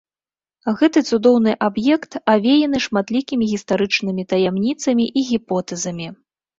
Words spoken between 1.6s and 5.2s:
аб'ект авеяны шматлікімі гістарычнымі таямніцамі